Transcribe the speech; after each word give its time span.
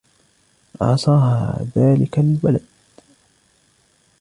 عصاها 0.81 1.67
دالك 1.75 2.19
الولد. 2.19 2.63